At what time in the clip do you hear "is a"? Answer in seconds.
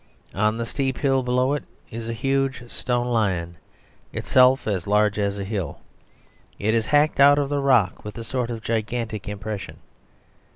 1.91-2.13